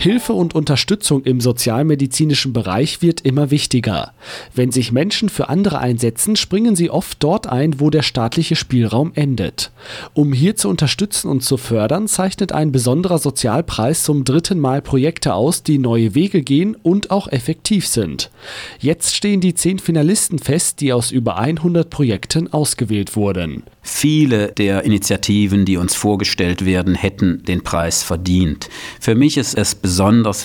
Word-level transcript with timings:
Hilfe 0.00 0.32
und 0.32 0.54
Unterstützung 0.54 1.24
im 1.24 1.42
sozialmedizinischen 1.42 2.54
Bereich 2.54 3.02
wird 3.02 3.20
immer 3.20 3.50
wichtiger. 3.50 4.14
Wenn 4.54 4.72
sich 4.72 4.92
Menschen 4.92 5.28
für 5.28 5.50
andere 5.50 5.78
einsetzen, 5.80 6.36
springen 6.36 6.74
sie 6.74 6.88
oft 6.88 7.22
dort 7.22 7.46
ein, 7.46 7.80
wo 7.80 7.90
der 7.90 8.00
staatliche 8.00 8.56
Spielraum 8.56 9.12
endet. 9.14 9.70
Um 10.14 10.32
hier 10.32 10.56
zu 10.56 10.70
unterstützen 10.70 11.28
und 11.28 11.42
zu 11.42 11.58
fördern, 11.58 12.08
zeichnet 12.08 12.52
ein 12.52 12.72
besonderer 12.72 13.18
Sozialpreis 13.18 14.02
zum 14.02 14.24
dritten 14.24 14.58
Mal 14.58 14.80
Projekte 14.80 15.34
aus, 15.34 15.64
die 15.64 15.76
neue 15.76 16.14
Wege 16.14 16.40
gehen 16.40 16.78
und 16.82 17.10
auch 17.10 17.28
effektiv 17.28 17.86
sind. 17.86 18.30
Jetzt 18.78 19.14
stehen 19.14 19.42
die 19.42 19.52
zehn 19.52 19.78
Finalisten 19.78 20.38
fest, 20.38 20.80
die 20.80 20.94
aus 20.94 21.10
über 21.10 21.36
100 21.36 21.90
Projekten 21.90 22.50
ausgewählt 22.50 23.16
wurden. 23.16 23.64
Viele 23.82 24.52
der 24.52 24.84
Initiativen, 24.84 25.66
die 25.66 25.76
uns 25.76 25.94
vorgestellt 25.94 26.64
werden, 26.64 26.94
hätten 26.94 27.42
den 27.44 27.62
Preis 27.62 28.02
verdient. 28.02 28.70
Für 28.98 29.14
mich 29.14 29.36
ist 29.36 29.58
es 29.58 29.74
besonders 29.74 29.89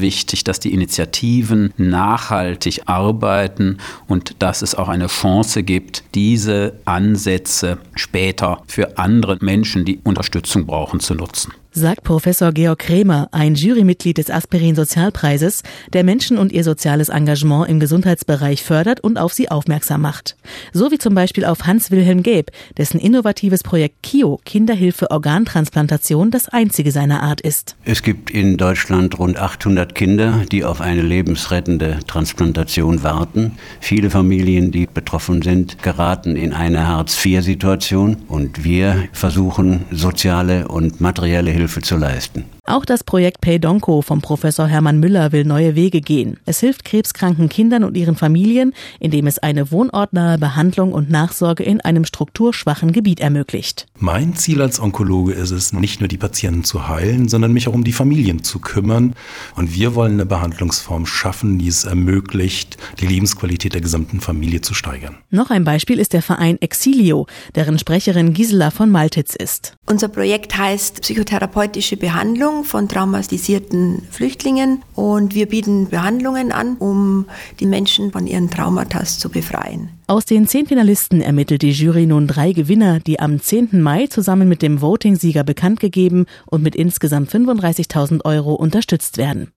wichtig, 0.00 0.44
dass 0.44 0.60
die 0.60 0.72
Initiativen 0.72 1.72
nachhaltig 1.76 2.82
arbeiten 2.86 3.78
und 4.08 4.36
dass 4.38 4.62
es 4.62 4.74
auch 4.74 4.88
eine 4.88 5.08
Chance 5.08 5.62
gibt, 5.62 6.04
diese 6.14 6.74
Ansätze 6.84 7.78
später 7.94 8.62
für 8.66 8.98
andere 8.98 9.38
Menschen, 9.40 9.84
die 9.84 10.00
Unterstützung 10.04 10.66
brauchen, 10.66 11.00
zu 11.00 11.14
nutzen 11.14 11.52
sagt 11.72 12.04
Professor 12.04 12.52
Georg 12.52 12.80
Krämer, 12.80 13.28
ein 13.32 13.54
Jurymitglied 13.54 14.18
des 14.18 14.30
Aspirin 14.30 14.74
Sozialpreises, 14.74 15.62
der 15.92 16.04
Menschen 16.04 16.36
und 16.36 16.52
ihr 16.52 16.64
soziales 16.64 17.08
Engagement 17.08 17.68
im 17.68 17.80
Gesundheitsbereich 17.80 18.62
fördert 18.62 19.00
und 19.00 19.16
auf 19.16 19.32
sie 19.32 19.50
aufmerksam 19.50 20.02
macht. 20.02 20.36
So 20.72 20.90
wie 20.90 20.98
zum 20.98 21.14
Beispiel 21.14 21.44
auf 21.44 21.66
Hans-Wilhelm 21.66 22.22
Gabe, 22.22 22.52
dessen 22.76 23.00
innovatives 23.00 23.62
Projekt 23.62 24.02
KIO, 24.02 24.40
Kinderhilfe 24.44 25.10
Organtransplantation, 25.10 26.30
das 26.30 26.48
einzige 26.48 26.92
seiner 26.92 27.22
Art 27.22 27.40
ist. 27.40 27.76
Es 27.84 28.02
gibt 28.02 28.30
in 28.30 28.58
Deutschland 28.58 29.18
rund 29.18 29.38
800 29.38 29.94
Kinder, 29.94 30.42
die 30.50 30.64
auf 30.64 30.80
eine 30.80 31.02
lebensrettende 31.02 32.00
Transplantation 32.06 33.02
warten. 33.02 33.52
Viele 33.80 34.10
Familien, 34.10 34.72
die 34.72 34.86
betroffen 34.86 35.40
sind, 35.40 35.82
geraten 35.82 36.36
in 36.36 36.52
eine 36.52 36.86
Hartz-IV-Situation 36.86 38.16
und 38.28 38.64
wir 38.64 39.08
versuchen 39.12 39.86
soziale 39.90 40.68
und 40.68 41.00
materielle 41.00 41.50
Hilfe 41.50 41.61
Hilfe 41.62 41.80
zu 41.80 41.96
leisten. 41.96 42.46
Auch 42.72 42.86
das 42.86 43.04
Projekt 43.04 43.42
Peydonco 43.42 44.00
vom 44.00 44.22
Professor 44.22 44.66
Hermann 44.66 44.98
Müller 44.98 45.30
will 45.32 45.44
neue 45.44 45.74
Wege 45.74 46.00
gehen. 46.00 46.38
Es 46.46 46.60
hilft 46.60 46.86
krebskranken 46.86 47.50
Kindern 47.50 47.84
und 47.84 47.98
ihren 47.98 48.16
Familien, 48.16 48.72
indem 48.98 49.26
es 49.26 49.38
eine 49.38 49.70
wohnortnahe 49.70 50.38
Behandlung 50.38 50.94
und 50.94 51.10
Nachsorge 51.10 51.64
in 51.64 51.82
einem 51.82 52.06
strukturschwachen 52.06 52.92
Gebiet 52.92 53.20
ermöglicht. 53.20 53.88
Mein 53.98 54.36
Ziel 54.36 54.62
als 54.62 54.80
Onkologe 54.80 55.34
ist 55.34 55.50
es, 55.50 55.74
nicht 55.74 56.00
nur 56.00 56.08
die 56.08 56.16
Patienten 56.16 56.64
zu 56.64 56.88
heilen, 56.88 57.28
sondern 57.28 57.52
mich 57.52 57.68
auch 57.68 57.74
um 57.74 57.84
die 57.84 57.92
Familien 57.92 58.42
zu 58.42 58.58
kümmern. 58.58 59.16
Und 59.54 59.74
wir 59.74 59.94
wollen 59.94 60.12
eine 60.12 60.24
Behandlungsform 60.24 61.04
schaffen, 61.04 61.58
die 61.58 61.68
es 61.68 61.84
ermöglicht, 61.84 62.78
die 63.00 63.06
Lebensqualität 63.06 63.74
der 63.74 63.82
gesamten 63.82 64.22
Familie 64.22 64.62
zu 64.62 64.72
steigern. 64.72 65.18
Noch 65.28 65.50
ein 65.50 65.64
Beispiel 65.64 65.98
ist 65.98 66.14
der 66.14 66.22
Verein 66.22 66.56
Exilio, 66.62 67.26
deren 67.54 67.78
Sprecherin 67.78 68.32
Gisela 68.32 68.70
von 68.70 68.90
Maltitz 68.90 69.36
ist. 69.36 69.76
Unser 69.84 70.08
Projekt 70.08 70.56
heißt 70.56 71.02
Psychotherapeutische 71.02 71.98
Behandlung 71.98 72.61
Von 72.64 72.88
traumatisierten 72.88 74.02
Flüchtlingen 74.10 74.82
und 74.94 75.34
wir 75.34 75.46
bieten 75.46 75.88
Behandlungen 75.88 76.52
an, 76.52 76.76
um 76.78 77.26
die 77.60 77.66
Menschen 77.66 78.12
von 78.12 78.26
ihren 78.26 78.50
Traumata 78.50 79.04
zu 79.04 79.28
befreien. 79.28 79.88
Aus 80.06 80.24
den 80.24 80.46
zehn 80.46 80.66
Finalisten 80.66 81.20
ermittelt 81.20 81.62
die 81.62 81.70
Jury 81.70 82.06
nun 82.06 82.26
drei 82.26 82.52
Gewinner, 82.52 83.00
die 83.00 83.18
am 83.20 83.40
10. 83.40 83.80
Mai 83.80 84.08
zusammen 84.08 84.48
mit 84.48 84.60
dem 84.60 84.80
Voting-Sieger 84.80 85.44
bekannt 85.44 85.80
gegeben 85.80 86.26
und 86.46 86.62
mit 86.62 86.76
insgesamt 86.76 87.30
35.000 87.30 88.24
Euro 88.24 88.54
unterstützt 88.54 89.16
werden. 89.16 89.48